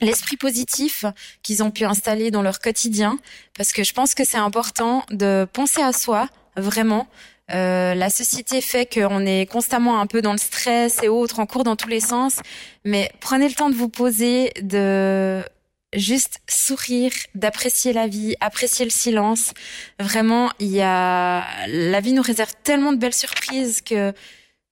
[0.00, 1.04] l'esprit positif
[1.42, 3.18] qu'ils ont pu installer dans leur quotidien
[3.56, 7.06] parce que je pense que c'est important de penser à soi vraiment
[7.52, 11.46] euh, la société fait qu'on est constamment un peu dans le stress et autres, en
[11.46, 12.40] cours dans tous les sens.
[12.84, 15.42] Mais prenez le temps de vous poser, de
[15.94, 19.52] juste sourire, d'apprécier la vie, apprécier le silence.
[20.00, 24.12] Vraiment, il y a la vie nous réserve tellement de belles surprises que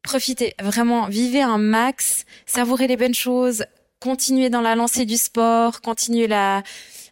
[0.03, 3.65] profitez vraiment, vivez un max, savourez les bonnes choses,
[4.01, 6.63] continuez dans la lancée du sport, continuez la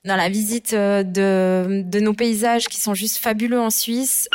[0.05, 4.29] dans la visite euh, de, de nos paysages qui sont juste fabuleux en Suisse.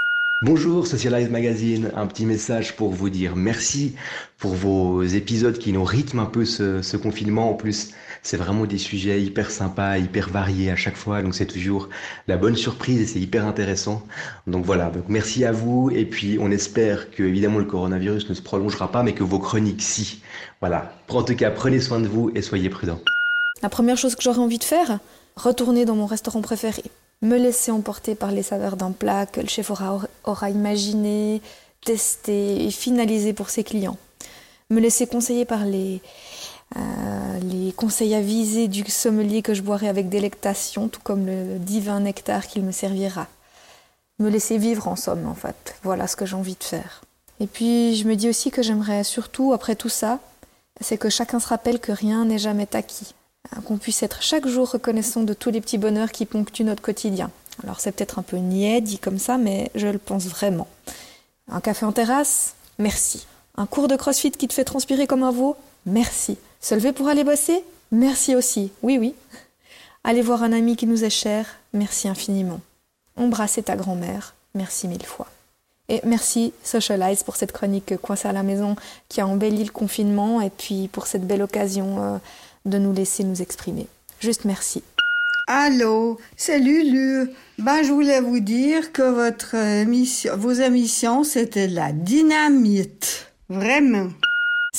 [0.44, 3.96] Bonjour Socialize Magazine, un petit message pour vous dire merci
[4.38, 7.50] pour vos épisodes qui nous rythment un peu ce, ce confinement.
[7.50, 7.92] En plus,
[8.28, 11.88] c'est vraiment des sujets hyper sympas, hyper variés à chaque fois, donc c'est toujours
[12.28, 14.04] la bonne surprise et c'est hyper intéressant.
[14.48, 18.34] Donc voilà, donc merci à vous et puis on espère que évidemment le coronavirus ne
[18.34, 20.22] se prolongera pas, mais que vos chroniques si.
[20.60, 20.92] Voilà.
[21.08, 23.00] En tout cas, prenez soin de vous et soyez prudents.
[23.62, 25.00] La première chose que j'aurais envie de faire,
[25.38, 26.84] retourner dans mon restaurant préféré
[27.22, 31.42] me laisser emporter par les saveurs d'un plat que le chef aura, imaginé,
[31.86, 33.98] testé et finalisé pour ses clients.
[34.70, 36.02] Me laisser conseiller par les,
[36.76, 42.02] euh, les conseils avisés du sommelier que je boirai avec délectation, tout comme le divin
[42.02, 43.28] nectar qu'il me servira.
[44.20, 45.76] Me laisser vivre en somme, en fait.
[45.84, 47.04] Voilà ce que j'ai envie de faire.
[47.40, 50.20] Et puis, je me dis aussi que j'aimerais surtout, après tout ça,
[50.82, 53.14] c'est que chacun se rappelle que rien n'est jamais acquis.
[53.56, 56.82] Hein, qu'on puisse être chaque jour reconnaissant de tous les petits bonheurs qui ponctuent notre
[56.82, 57.32] quotidien.
[57.64, 60.68] Alors c'est peut-être un peu niais dit comme ça, mais je le pense vraiment.
[61.50, 63.26] Un café en terrasse Merci.
[63.56, 66.38] Un cours de crossfit qui te fait transpirer comme un veau Merci.
[66.68, 68.74] Se lever pour aller bosser Merci aussi.
[68.82, 69.16] Oui, oui.
[70.04, 72.60] Aller voir un ami qui nous est cher Merci infiniment.
[73.16, 75.28] Embrasser ta grand-mère Merci mille fois.
[75.88, 78.76] Et merci Socialize pour cette chronique coincée à la maison
[79.08, 82.18] qui a embelli le confinement et puis pour cette belle occasion euh,
[82.66, 83.88] de nous laisser nous exprimer.
[84.20, 84.84] Juste merci.
[85.48, 87.30] Allô, c'est Lulu.
[87.60, 89.56] Ben, je voulais vous dire que votre
[90.36, 93.32] vos émissions, c'était la dynamite.
[93.48, 94.10] Vraiment.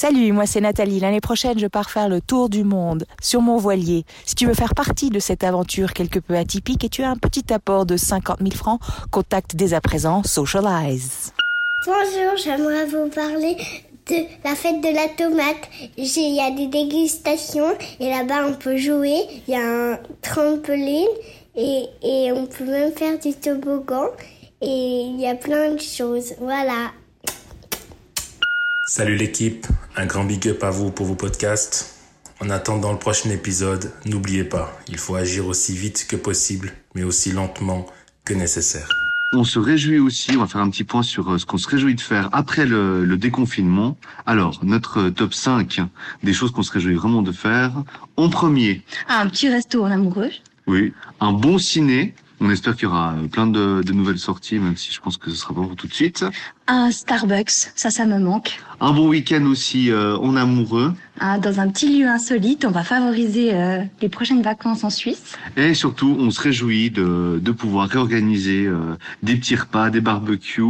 [0.01, 1.01] Salut, moi c'est Nathalie.
[1.01, 4.05] L'année prochaine, je pars faire le tour du monde sur mon voilier.
[4.25, 7.17] Si tu veux faire partie de cette aventure quelque peu atypique et tu as un
[7.17, 8.81] petit apport de 50 000 francs,
[9.11, 11.33] contacte dès à présent Socialize.
[11.85, 13.57] Bonjour, j'aimerais vous parler
[14.09, 15.69] de la fête de la tomate.
[15.97, 19.19] Il y a des dégustations et là-bas on peut jouer.
[19.49, 21.09] Il y a un trampoline
[21.57, 24.07] et, et on peut même faire du toboggan
[24.61, 26.35] et il y a plein de choses.
[26.39, 26.93] Voilà.
[28.91, 31.95] Salut l'équipe, un grand big up à vous pour vos podcasts.
[32.41, 37.03] En attendant le prochain épisode, n'oubliez pas, il faut agir aussi vite que possible, mais
[37.03, 37.85] aussi lentement
[38.25, 38.89] que nécessaire.
[39.35, 41.69] On se réjouit aussi, on va faire un petit point sur euh, ce qu'on se
[41.69, 43.99] réjouit de faire après le, le déconfinement.
[44.25, 45.83] Alors, notre top 5
[46.23, 47.73] des choses qu'on se réjouit vraiment de faire.
[48.17, 50.31] En premier, Un petit resto en amoureux.
[50.67, 52.15] oui, un bon ciné.
[52.41, 55.17] On espère qu'il y aura euh, plein de, de nouvelles sorties, même si je pense
[55.17, 56.25] que ce sera pas pour tout de suite.
[56.69, 58.61] Un Starbucks, ça, ça me manque.
[58.81, 60.93] Un bon week-end aussi euh, en amoureux.
[61.19, 65.37] Ah, dans un petit lieu insolite, on va favoriser euh, les prochaines vacances en Suisse.
[65.57, 70.63] Et surtout, on se réjouit de, de pouvoir réorganiser euh, des petits repas, des barbecues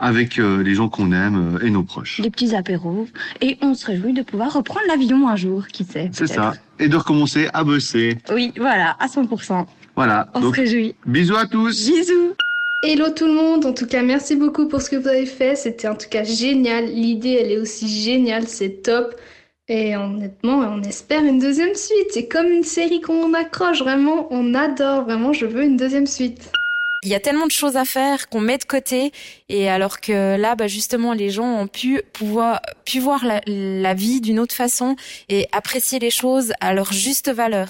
[0.00, 2.20] avec euh, les gens qu'on aime euh, et nos proches.
[2.20, 3.06] Des petits apéros.
[3.40, 6.10] Et on se réjouit de pouvoir reprendre l'avion un jour, qui sait.
[6.12, 6.54] C'est ça.
[6.80, 8.18] Et de recommencer à bosser.
[8.34, 9.66] Oui, voilà, à 100%.
[9.96, 10.28] Voilà.
[10.34, 10.94] On Donc, se réjouit.
[11.06, 11.86] Bisous à tous.
[11.90, 12.34] Bisous.
[12.84, 15.54] Hello tout le monde, en tout cas merci beaucoup pour ce que vous avez fait,
[15.54, 19.14] c'était en tout cas génial, l'idée elle est aussi géniale, c'est top
[19.68, 24.54] et honnêtement on espère une deuxième suite, c'est comme une série qu'on accroche, vraiment on
[24.54, 26.50] adore, vraiment je veux une deuxième suite.
[27.04, 29.12] Il y a tellement de choses à faire qu'on met de côté
[29.48, 33.94] et alors que là bah justement les gens ont pu pouvoir pu voir la, la
[33.94, 34.96] vie d'une autre façon
[35.28, 37.68] et apprécier les choses à leur juste valeur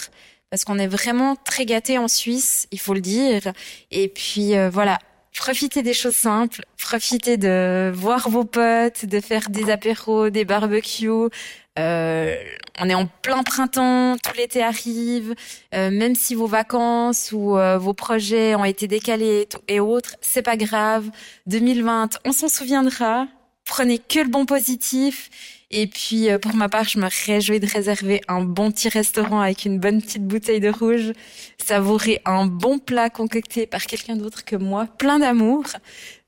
[0.53, 3.55] parce qu'on est vraiment très gâtés en Suisse, il faut le dire
[3.91, 4.99] et puis euh, voilà,
[5.35, 11.31] profitez des choses simples, profitez de voir vos potes, de faire des apéros, des barbecues.
[11.79, 12.37] Euh,
[12.79, 15.35] on est en plein printemps, tout l'été arrive.
[15.75, 20.17] Euh, même si vos vacances ou euh, vos projets ont été décalés et, et autres,
[20.21, 21.09] c'est pas grave.
[21.47, 23.27] 2020, on s'en souviendra.
[23.65, 25.31] Prenez que le bon positif
[25.73, 29.41] Et puis, euh, pour ma part, je me réjouis de réserver un bon petit restaurant
[29.41, 31.13] avec une bonne petite bouteille de rouge,
[31.59, 35.65] savourer un bon plat concocté par quelqu'un d'autre que moi, plein d'amour.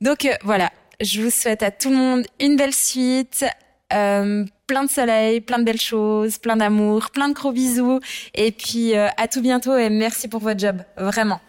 [0.01, 3.45] Donc euh, voilà, je vous souhaite à tout le monde une belle suite,
[3.93, 8.01] euh, plein de soleil, plein de belles choses, plein d'amour, plein de gros bisous.
[8.35, 11.41] Et puis à tout bientôt et merci pour votre job, vraiment.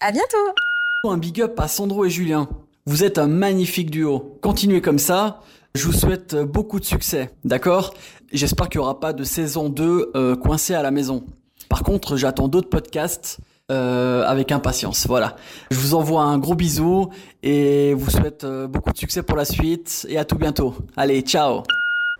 [0.00, 0.36] À bientôt.
[1.04, 2.48] Un big up à Sandro et Julien.
[2.84, 4.38] Vous êtes un magnifique duo.
[4.42, 5.42] Continuez comme ça.
[5.74, 7.94] Je vous souhaite beaucoup de succès, d'accord?
[8.32, 11.24] J'espère qu'il n'y aura pas de saison 2 euh, coincée à la maison.
[11.68, 15.06] Par contre, j'attends d'autres podcasts euh, avec impatience.
[15.06, 15.36] Voilà.
[15.70, 17.10] Je vous envoie un gros bisou
[17.42, 20.74] et vous souhaite euh, beaucoup de succès pour la suite et à tout bientôt.
[20.96, 21.64] Allez, ciao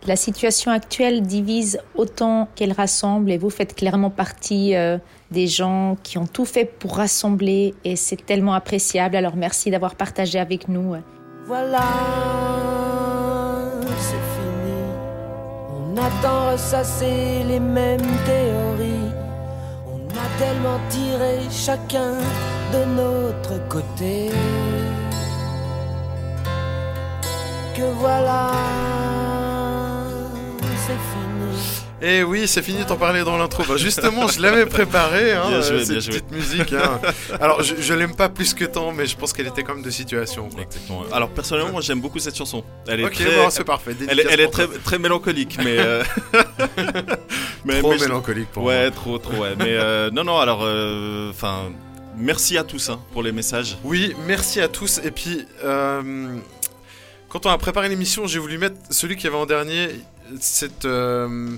[0.05, 4.99] La situation actuelle divise autant qu'elle rassemble et vous faites clairement partie euh,
[5.31, 9.15] des gens qui ont tout fait pour rassembler et c'est tellement appréciable.
[9.15, 10.93] Alors merci d'avoir partagé avec nous.
[11.47, 11.81] Voilà,
[16.01, 19.11] attend ressasser les mêmes théories.
[19.87, 22.13] On a tellement tiré chacun
[22.73, 24.31] de notre côté.
[27.75, 29.18] Que voilà.
[32.01, 33.63] Et oui, c'est fini d'en parler dans l'intro.
[33.67, 36.11] Bah, justement, je l'avais préparé, hein, Bien joué, euh, cette bien joué.
[36.13, 36.73] petite musique.
[36.73, 36.99] hein.
[37.41, 39.89] Alors, je, je l'aime pas plus que tant, mais je pense qu'elle était comme de
[39.89, 40.47] situation.
[40.49, 40.61] quoi.
[40.63, 41.03] Exactement.
[41.11, 42.63] Alors personnellement, moi j'aime beaucoup cette chanson.
[42.87, 43.95] Elle est Ok, très, bon, c'est parfait.
[44.09, 46.03] Elle, est- elle très, très mélancolique, mais, euh,
[47.81, 48.91] Trop mélancolique pour ouais, moi.
[48.91, 49.55] trop, trop, ouais.
[49.57, 50.37] Mais euh, non, non.
[50.39, 51.71] Alors, euh, enfin,
[52.17, 53.77] merci à tous hein, pour les messages.
[53.83, 54.99] Oui, merci à tous.
[55.03, 59.89] Et puis, quand on a préparé l'émission, j'ai voulu mettre celui qui avait en dernier.
[60.39, 61.49] Cette, euh,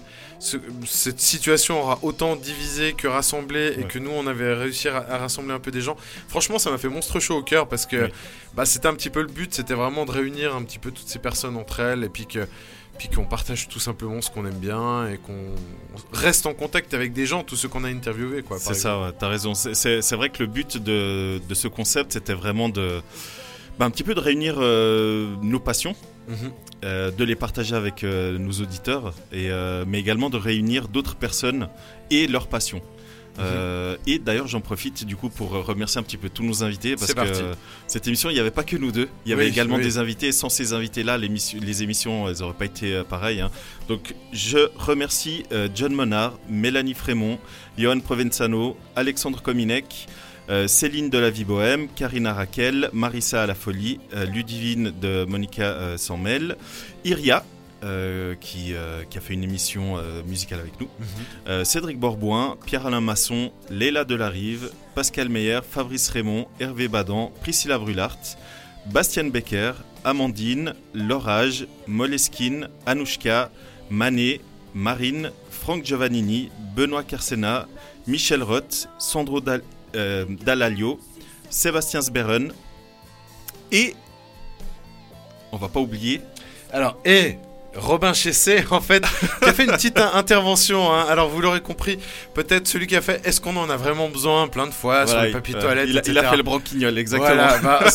[0.41, 4.97] ce- cette situation aura autant divisé que rassemblé et que nous on avait réussi à,
[4.97, 5.95] à rassembler un peu des gens.
[6.27, 8.09] Franchement, ça m'a fait monstre chaud au cœur parce que
[8.55, 11.07] bah, c'était un petit peu le but, c'était vraiment de réunir un petit peu toutes
[11.07, 12.47] ces personnes entre elles et puis que
[12.97, 15.55] puis qu'on partage tout simplement ce qu'on aime bien et qu'on
[16.13, 19.27] reste en contact avec des gens, tous ceux qu'on a interviewés C'est ça, ouais, t'as
[19.29, 19.53] raison.
[19.55, 23.01] C'est vrai que le but de, de ce concept, c'était vraiment de.
[23.79, 25.95] bah, un petit peu de réunir euh, nos passions,
[26.27, 26.51] Mhm.
[26.83, 31.15] Euh, de les partager avec euh, nos auditeurs, et, euh, mais également de réunir d'autres
[31.15, 31.67] personnes
[32.09, 32.81] et leurs passions.
[33.39, 36.95] Euh, et d'ailleurs, j'en profite du coup pour remercier un petit peu tous nos invités
[36.97, 37.41] parce que parti.
[37.87, 39.07] cette émission, il n'y avait pas que nous deux.
[39.25, 39.83] Il y avait Oui, également oui.
[39.83, 40.33] des invités.
[40.33, 43.39] Sans ces invités-là, les émissions, elles n'auraient pas été pareilles.
[43.39, 43.49] hein.
[43.87, 47.39] Donc, je remercie John Monard, Mélanie Frémont,
[47.77, 50.07] Johan Provenzano, Alexandre Kominek,
[50.49, 55.25] euh, Céline de la Vie Bohème, Karina Raquel, Marissa à la Folie, euh, Ludivine de
[55.25, 56.57] Monica euh, Sammel,
[57.05, 57.43] Iria.
[58.39, 58.75] qui,
[59.09, 60.87] qui a fait une émission musicale avec nous.
[60.99, 61.65] Mhm.
[61.65, 68.19] Cédric Borbouin, Pierre-Alain Masson, Léla Delarive, Pascal Meyer, Fabrice Raymond, Hervé Badan, Priscilla Brulart,
[68.85, 69.71] Bastien Becker,
[70.03, 73.49] Amandine, Lorage, Moleskine, Anouchka,
[73.89, 74.41] Manet,
[74.75, 77.67] Marine, Franck Giovannini, Benoît Kersena,
[78.05, 79.63] Michel Roth, Sandro Dal-
[79.95, 80.99] euh, Dallalio,
[81.49, 82.51] Sébastien Sberen
[83.71, 83.95] et
[85.51, 86.21] on va pas oublier
[86.71, 87.37] Alors, et
[87.75, 89.03] Robin Chessé, en fait,
[89.41, 90.93] qui a fait une petite in- intervention.
[90.93, 91.05] hein.
[91.09, 91.97] Alors, vous l'aurez compris,
[92.33, 95.21] peut-être celui qui a fait Est-ce qu'on en a vraiment besoin plein de fois sur
[95.21, 96.27] les papiers il- toilettes il a- il a etc.
[96.31, 97.33] fait le branquignol, exactement.
[97.33, 97.85] Voilà, bah,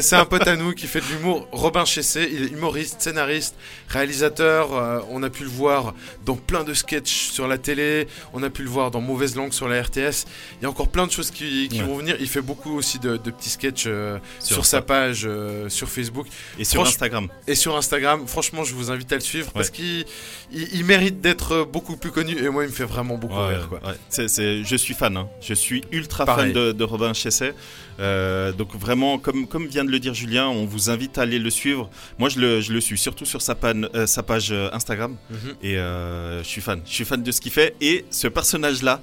[0.00, 1.46] c'est un, pote à nous qui fait de l'humour.
[1.52, 3.54] Robin Chessé, il est humoriste, scénariste,
[3.88, 4.74] réalisateur.
[4.74, 8.08] euh, on a pu le voir dans plein de sketchs sur la télé.
[8.32, 10.26] On a pu le voir dans Mauvaise Langue sur la RTS.
[10.60, 11.86] Il y a encore plein de choses qui, qui Ouais.
[11.86, 12.16] vont venir.
[12.20, 16.26] Il fait beaucoup aussi de, de petits sketchs euh, Sur sa page euh, sur Facebook.
[16.58, 17.28] Et sur Franch- Instagram.
[17.46, 18.26] Et sur Instagram.
[18.26, 20.04] Franchement, je vous invite à le suivre parce qu'il
[20.52, 22.36] il, il mérite d'être beaucoup plus connu.
[22.42, 23.68] Et moi, il me fait vraiment beaucoup Ouais, rire.
[23.68, 23.80] Quoi.
[23.84, 24.26] ouais.
[24.28, 25.28] Je suis fan, hein.
[25.40, 26.52] je suis ultra Pareil.
[26.52, 27.54] fan de, de Robin Chesset.
[28.00, 31.38] Euh, donc vraiment, comme, comme vient de le dire Julien, on vous invite à aller
[31.38, 31.90] le suivre.
[32.18, 35.16] Moi, je le, je le suis surtout sur sa, euh, sa page euh, Instagram.
[35.30, 35.38] Mhm.
[35.62, 36.80] Et euh, je suis fan.
[36.86, 37.74] Je suis fan de ce qu'il fait.
[37.80, 39.00] Et ce personnage-là,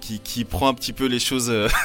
[0.00, 1.48] qui, qui prend un petit peu les choses...
[1.50, 1.68] euh,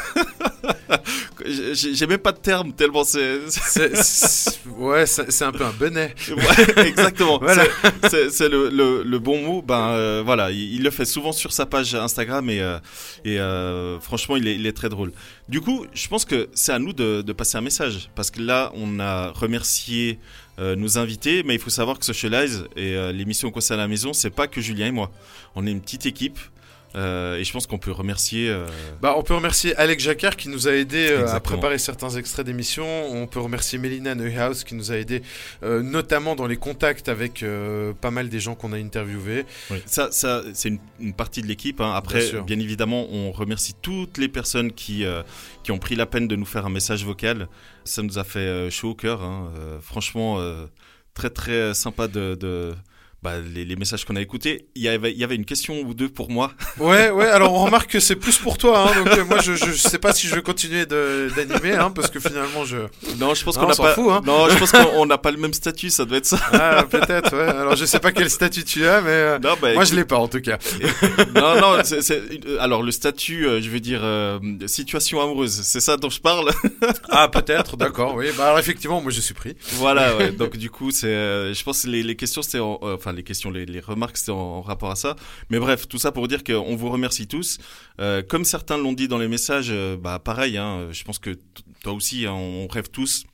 [1.74, 3.40] J'ai même pas de terme tellement c'est...
[4.78, 6.14] Ouais, c'est un peu un bonnet.
[6.30, 7.40] Ouais, exactement.
[7.42, 7.66] Voilà.
[8.10, 9.62] C'est- le, le, le bon mot.
[9.62, 12.80] Ben euh, voilà, il, il le fait souvent sur sa page Instagram et, euh,
[13.24, 15.12] et euh, franchement, il est, il est très drôle.
[15.50, 18.42] Du coup, je pense que c'est à nous de, de passer un message parce que
[18.42, 20.20] là, on a remercié
[20.60, 23.88] euh, nos invités, mais il faut savoir que Socialize et euh, l'émission Conseil à la
[23.88, 25.12] maison, c'est pas que Julien et moi.
[25.56, 26.40] On est une petite équipe.
[26.96, 28.50] Euh, et je pense qu'on peut remercier.
[28.50, 28.66] euh,
[29.02, 32.46] Bah, on peut remercier Alex Jacquard qui nous a aidé euh, à préparer certains extraits
[32.46, 33.08] d'émissions.
[33.12, 35.22] On peut remercier Mélina Neuhaus qui nous a aidé
[35.62, 37.44] notamment dans les contacts avec
[38.02, 39.46] pas mal des gens qu'on a interviewés.
[39.72, 39.82] Oui.
[39.86, 41.82] Ça, ça c'est une, une partie de l'équipe.
[41.82, 41.92] hein.
[41.96, 45.04] Après, Bien évidemment, on remercie toutes les personnes qui,
[45.64, 47.48] qui ont pris la peine de nous faire un message vocal.
[47.84, 49.22] Ça nous a fait chaud au cœur.
[49.22, 49.50] hein.
[49.82, 50.40] Franchement,
[51.14, 52.74] très très sympa de, de,
[53.26, 54.68] bah, les, les messages qu'on a écoutés.
[54.76, 56.52] Il y avait, il y avait une question ou deux pour moi.
[56.80, 57.26] Ouais, ouais.
[57.28, 58.88] Alors on remarque que c'est plus pour toi.
[58.90, 62.10] Hein, donc euh, moi, je, je sais pas si je vais continuer d'animer, hein, parce
[62.12, 62.78] que finalement, je.
[63.18, 63.94] Non, je pense qu'on on n'a pas.
[63.94, 64.22] fout, hein.
[64.26, 65.90] Non, je pense qu'on n'a pas le même statut.
[65.90, 66.40] Ça doit être ça.
[66.54, 67.48] Ah, peut-être, ouais.
[67.48, 69.98] Alors, je sais pas quel statut tu as, mais euh, Non, bah, moi, je écoute-
[69.98, 70.58] l'ai pas, en tout cas.
[71.36, 71.84] non, non.
[71.84, 75.62] c'est- c'est une- alors le statut, euh, je veux dire euh, situation amoureuse.
[75.64, 76.52] C'est ça dont je parle?
[77.10, 78.28] Ah, peut-être, d'accord, oui.
[78.38, 79.56] Bah, alors, effectivement, moi, je suis pris.
[79.74, 80.32] Voilà, ouais.
[80.32, 83.24] Donc du coup, c'est, euh, je pense que les, les questions, c'était, euh, enfin les
[83.24, 85.16] questions, les, les remarques, c'était en, rapport à ça.
[85.50, 87.58] Mais bref, tout ça pour dire qu'on vous remercie tous.
[88.00, 90.58] Euh, comme certains l'ont dit dans les messages, euh, bah pareil.
[90.58, 91.32] Hein, je pense que
[91.84, 93.26] toi aussi, hein, on rêve tous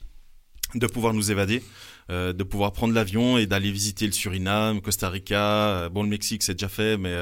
[0.75, 1.61] de pouvoir nous évader.
[2.09, 6.43] euh, de pouvoir prendre l'avion et d'aller visiter le Suriname, Costa Rica, bon le Mexique
[6.43, 7.15] c'est déjà fait, mais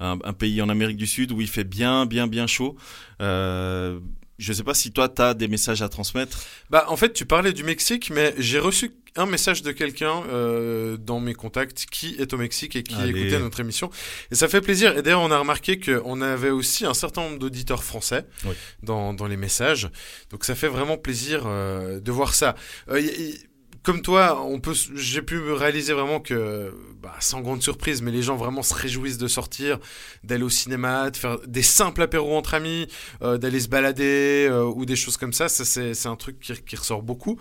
[0.00, 2.76] un pays en Amérique du Sud où il fait bien bien bien chaud.
[4.38, 6.38] Je sais pas si toi tu as des messages à transmettre.
[6.70, 10.98] Bah, en fait, tu parlais du Mexique, mais j'ai reçu un message de quelqu'un euh,
[10.98, 13.18] dans mes contacts qui est au Mexique et qui Allez.
[13.18, 13.88] écoutait notre émission.
[14.30, 14.98] Et ça fait plaisir.
[14.98, 18.54] Et d'ailleurs, on a remarqué qu'on avait aussi un certain nombre d'auditeurs français Oui.
[18.82, 19.88] dans, dans les messages.
[20.30, 22.56] Donc ça fait vraiment plaisir euh, de voir ça.
[22.90, 23.38] Euh, y- y-
[23.86, 28.02] comme toi, on peut, s- j'ai pu me réaliser vraiment que, bah, sans grande surprise,
[28.02, 29.78] mais les gens vraiment se réjouissent de sortir,
[30.24, 32.88] d'aller au cinéma, de faire des simples apéros entre amis,
[33.22, 35.48] euh, d'aller se balader euh, ou des choses comme ça.
[35.48, 37.38] Ça, c'est, un truc qui, qui ressort beaucoup.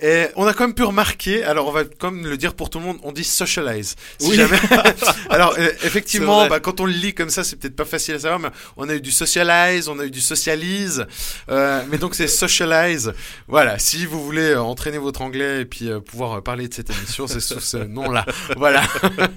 [0.00, 2.78] Et on a quand même pu remarquer, alors on va même le dire pour tout
[2.78, 3.94] le monde, on dit socialize.
[4.18, 4.36] Si Oui.
[4.36, 4.58] jamais-
[5.28, 8.18] alors euh, effectivement, bah, quand on le lit comme ça, c'est peut-être pas facile à
[8.20, 11.06] savoir, mais on a eu du socialize, on a eu du socialise,
[11.48, 13.12] mais donc c'est socialize.
[13.46, 16.90] Voilà, si vous voulez entraîner votre anglais et puis euh, pouvoir euh, parler de cette
[16.90, 18.24] émission, c'est sous ce nom-là.
[18.56, 18.82] Voilà.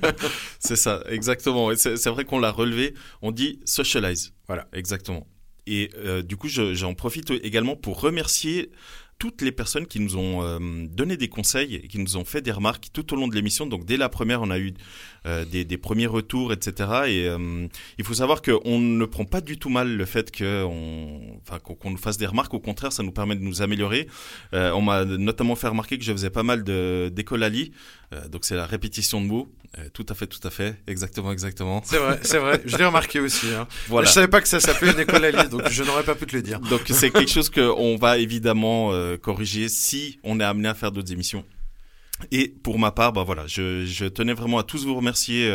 [0.59, 1.69] c'est ça, exactement.
[1.75, 2.93] C'est vrai qu'on l'a relevé.
[3.21, 4.33] On dit socialize.
[4.47, 5.27] Voilà, exactement.
[5.67, 8.71] Et euh, du coup, je- j'en profite également pour remercier
[9.17, 12.41] toutes les personnes qui nous ont euh, donné des conseils et qui nous ont fait
[12.41, 13.65] des remarques tout au long de l'émission.
[13.65, 14.73] Donc dès la première, on a eu
[15.25, 16.89] euh, des, premiers retours, etc.
[17.07, 21.39] Et euh, il faut savoir qu'on ne prend pas du tout mal le fait qu'on
[21.85, 22.53] nous fasse des remarques.
[22.53, 24.07] Au contraire, ça nous permet de nous améliorer.
[24.51, 26.63] On m'a notamment fait remarquer que je faisais pas mal
[27.11, 27.71] d'écolalie.
[28.15, 29.47] Euh, donc c'est la répétition de mots.
[29.77, 31.81] Euh, tout à fait, tout à fait, exactement, exactement.
[31.83, 32.61] C'est vrai, c'est vrai.
[32.65, 33.47] Je l'ai remarqué aussi.
[33.53, 33.67] Hein.
[33.87, 34.07] Voilà.
[34.07, 36.41] Je savais pas que ça s'appelait une écolalie, donc je n'aurais pas pu te le
[36.41, 36.59] dire.
[36.59, 40.91] Donc c'est quelque chose qu'on va évidemment euh, corriger si on est amené à faire
[40.91, 41.43] d'autres émissions.
[42.31, 45.51] Et pour ma part, bah voilà, je, je tenais vraiment à tous vous remercier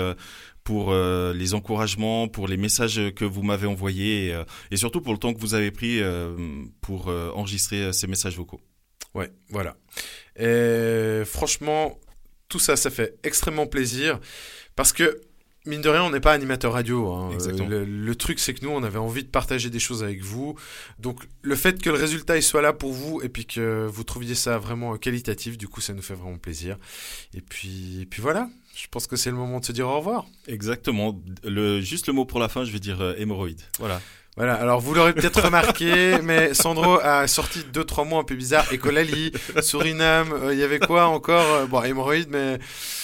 [0.65, 5.01] pour euh, les encouragements, pour les messages que vous m'avez envoyés et, euh, et surtout
[5.01, 6.37] pour le temps que vous avez pris euh,
[6.81, 8.61] pour enregistrer ces messages vocaux.
[9.15, 9.77] Ouais, voilà.
[10.39, 11.99] Et franchement,
[12.51, 14.21] tout ça, ça fait extrêmement plaisir
[14.77, 15.21] parce que
[15.67, 17.13] mine de rien, on n'est pas animateur radio.
[17.13, 17.31] hein.
[17.41, 20.23] Euh, Le, le truc, c'est que nous, on avait envie de partager des choses avec
[20.23, 20.57] vous.
[20.99, 24.03] Donc, le fait que le résultat il soit là pour vous et puis que vous
[24.05, 26.77] trouviez ça vraiment qualitatif, du coup, ça nous fait vraiment plaisir.
[27.35, 28.49] Et puis, et puis voilà.
[28.75, 30.27] Je pense que c'est le moment de se dire au revoir.
[30.47, 31.21] Exactement.
[31.45, 33.61] Le, juste le mot pour la fin, je vais dire euh, hémorroïde.
[33.79, 34.01] Voilà.
[34.41, 38.35] Voilà, alors vous l'aurez peut-être remarqué, mais Sandro a sorti deux trois mots un peu
[38.35, 38.65] bizarres.
[38.73, 42.59] Écolalie, Suriname, euh, il y avait quoi encore Euh, Bon, hémorroïde, mais...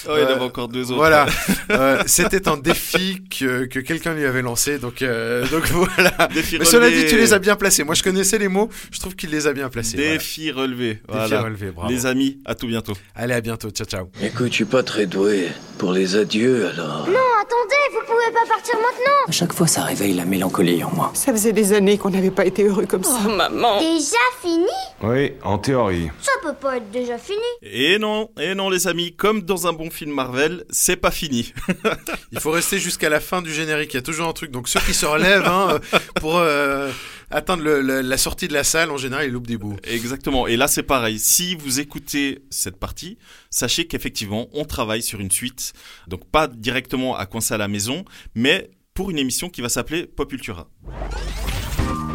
[0.08, 0.96] Oh, il y en avait encore deux autres.
[0.96, 1.26] Voilà,
[1.70, 6.28] Euh, c'était un défi que, que quelqu'un lui avait lancé, donc, euh, donc voilà.
[6.32, 7.84] Défi mais cela dit, tu les as bien placés.
[7.84, 9.98] Moi, je connaissais les mots, je trouve qu'il les a bien placés.
[9.98, 10.12] voilà.
[10.12, 11.00] Défi relevé.
[11.12, 11.90] Défi relevé, bravo.
[11.92, 12.94] Les amis, à tout bientôt.
[13.14, 14.08] Allez, à bientôt, ciao ciao.
[14.22, 17.06] Écoute, je suis pas très doué pour les adieux, alors.
[17.08, 19.12] Non, attendez, vous pouvez pas partir maintenant.
[19.28, 21.10] À chaque fois, ça réveille la mélancolie en moi.
[21.26, 23.18] Ça faisait des années qu'on n'avait pas été heureux comme ça.
[23.28, 24.64] maman Déjà fini
[25.02, 26.08] Oui, en théorie.
[26.22, 27.38] Ça peut pas être déjà fini.
[27.62, 31.52] Et non, et non les amis, comme dans un bon film Marvel, c'est pas fini.
[32.32, 33.92] Il faut rester jusqu'à la fin du générique.
[33.94, 34.52] Il y a toujours un truc.
[34.52, 36.92] Donc ceux qui se relèvent hein, euh, pour euh,
[37.32, 39.74] atteindre le- le- la sortie de la salle, en général, ils loupent des bouts.
[39.82, 40.46] Exactement.
[40.46, 41.18] Et là, c'est pareil.
[41.18, 43.18] Si vous écoutez cette partie,
[43.50, 45.72] sachez qu'effectivement, on travaille sur une suite.
[46.06, 48.04] Donc, pas directement à coincer à la maison,
[48.36, 50.66] mais pour une émission qui va s'appeler Popultura.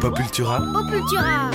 [0.00, 1.50] Popultura Popultura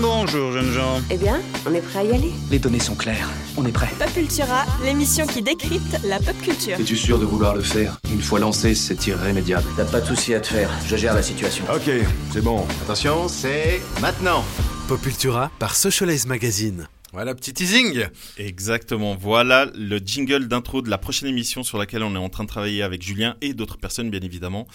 [0.00, 1.00] Bonjour, jeunes gens.
[1.08, 2.32] Eh bien, on est prêt à y aller?
[2.50, 3.30] Les données sont claires.
[3.56, 3.88] On est prêt.
[3.96, 6.80] Popultura, l'émission qui décrypte la pop culture.
[6.80, 8.00] Es-tu sûr de vouloir le faire?
[8.12, 9.68] Une fois lancé, c'est irrémédiable.
[9.76, 10.68] T'as pas de souci à te faire.
[10.84, 11.64] Je gère la situation.
[11.72, 11.88] Ok,
[12.32, 12.66] c'est bon.
[12.82, 14.44] Attention, c'est maintenant.
[14.88, 16.88] Popultura par Socialize Magazine.
[17.14, 18.08] Voilà, petit teasing.
[18.38, 19.14] Exactement.
[19.14, 22.48] Voilà le jingle d'intro de la prochaine émission sur laquelle on est en train de
[22.48, 24.66] travailler avec Julien et d'autres personnes, bien évidemment,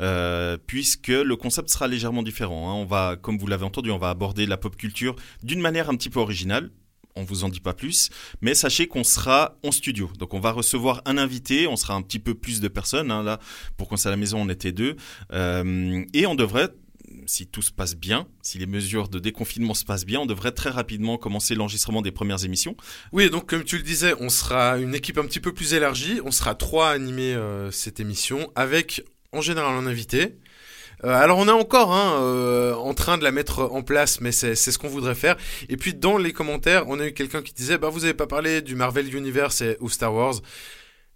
[0.00, 2.70] euh, puisque le concept sera légèrement différent.
[2.70, 2.74] hein.
[2.74, 5.96] On va, comme vous l'avez entendu, on va aborder la pop culture d'une manière un
[5.96, 6.70] petit peu originale.
[7.16, 8.10] On vous en dit pas plus,
[8.42, 10.08] mais sachez qu'on sera en studio.
[10.20, 13.10] Donc on va recevoir un invité, on sera un petit peu plus de personnes.
[13.10, 13.40] hein, là,
[13.76, 14.94] pour qu'on à la maison, on était deux,
[15.32, 16.68] Euh, et on devrait
[17.26, 20.52] si tout se passe bien, si les mesures de déconfinement se passent bien, on devrait
[20.52, 22.76] très rapidement commencer l'enregistrement des premières émissions.
[23.12, 26.20] Oui, donc comme tu le disais, on sera une équipe un petit peu plus élargie.
[26.24, 30.38] On sera trois à animer euh, cette émission avec en général un invité.
[31.04, 34.32] Euh, alors on est encore hein, euh, en train de la mettre en place, mais
[34.32, 35.36] c'est ce qu'on voudrait faire.
[35.68, 38.26] Et puis dans les commentaires, on a eu quelqu'un qui disait bah vous avez pas
[38.26, 40.40] parlé du Marvel Universe et, ou Star Wars.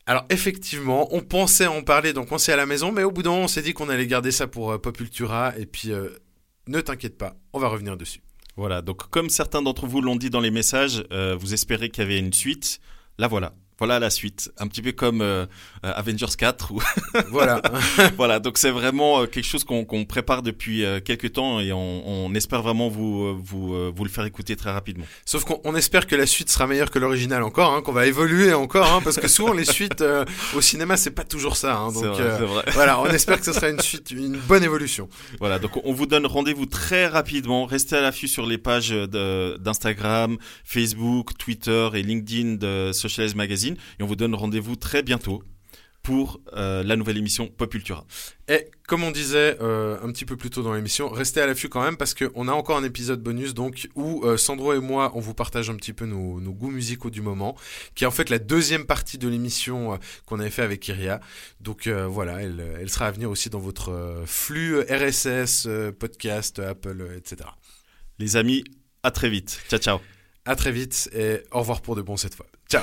[0.06, 3.22] Alors effectivement, on pensait en parler donc on s'est à la maison, mais au bout
[3.22, 6.08] d'un moment on s'est dit qu'on allait garder ça pour euh, Popultura et puis euh,
[6.66, 8.20] ne t'inquiète pas, on va revenir dessus.
[8.56, 12.02] Voilà, donc comme certains d'entre vous l'ont dit dans les messages, euh, vous espérez qu'il
[12.02, 12.80] y avait une suite.
[13.18, 15.44] Là voilà, voilà la suite, un petit peu comme euh,
[15.82, 16.80] Avengers 4 ou
[17.32, 17.60] voilà.
[18.16, 22.06] voilà, donc c'est vraiment euh, quelque chose qu'on prépare depuis euh, quelques temps et on,
[22.06, 25.04] on espère vraiment vous vous vous le faire écouter très rapidement.
[25.24, 28.06] Sauf qu'on on espère que la suite sera meilleure que l'original encore, hein, qu'on va
[28.06, 30.24] évoluer encore, hein, parce que souvent les suites euh,
[30.54, 31.76] au cinéma c'est pas toujours ça.
[31.76, 35.08] Hein, donc vrai, euh, voilà, on espère que ce sera une suite, une bonne évolution.
[35.40, 37.66] Voilà, donc on vous donne rendez-vous très rapidement.
[37.66, 43.71] Restez à l'affût sur les pages d'Instagram, Facebook, Twitter et LinkedIn de Socialize Magazine.
[43.98, 45.42] Et on vous donne rendez-vous très bientôt
[46.02, 48.04] pour euh, la nouvelle émission Popultura.
[48.48, 51.68] Et comme on disait euh, un petit peu plus tôt dans l'émission, restez à l'affût
[51.68, 55.12] quand même parce qu'on a encore un épisode bonus donc où euh, Sandro et moi
[55.14, 57.56] on vous partage un petit peu nos, nos goûts musicaux du moment,
[57.94, 61.20] qui est en fait la deuxième partie de l'émission qu'on avait fait avec Iria.
[61.60, 65.68] Donc voilà, elle, elle sera à venir aussi dans votre flux RSS,
[65.98, 67.48] podcast, Apple, etc.
[68.18, 68.64] Les amis,
[69.02, 69.60] à très vite.
[69.68, 70.00] Ciao ciao.
[70.44, 72.46] À très vite et au revoir pour de bon cette fois.
[72.68, 72.82] Ciao.